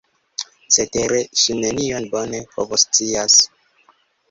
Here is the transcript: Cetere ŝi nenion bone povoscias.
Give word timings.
Cetere 0.77 1.19
ŝi 1.41 1.59
nenion 1.59 2.09
bone 2.15 2.41
povoscias. 2.57 3.39